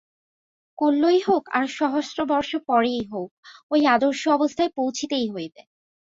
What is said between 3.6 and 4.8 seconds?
ঐ আদর্শ অবস্থায়